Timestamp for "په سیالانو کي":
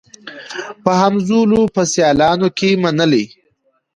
1.75-2.69